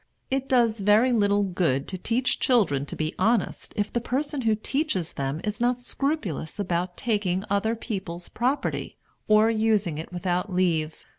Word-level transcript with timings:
It 0.31 0.49
does 0.49 0.79
very 0.79 1.11
little 1.11 1.43
good 1.43 1.87
to 1.89 1.97
teach 1.99 2.39
children 2.39 2.87
to 2.87 2.95
be 2.95 3.13
honest 3.19 3.71
if 3.75 3.93
the 3.93 4.01
person 4.01 4.41
who 4.41 4.55
teaches 4.55 5.13
them 5.13 5.39
is 5.43 5.61
not 5.61 5.77
scrupulous 5.77 6.57
about 6.57 6.97
taking 6.97 7.43
other 7.51 7.75
people's 7.75 8.27
property 8.27 8.97
or 9.27 9.51
using 9.51 9.99
it 9.99 10.11
without 10.11 10.51
leave. 10.51 11.05